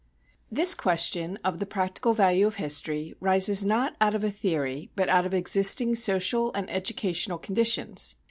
[0.51, 5.09] This question of the practical value of history rises not out of a theory but
[5.09, 8.15] out of existing social and educational conditions.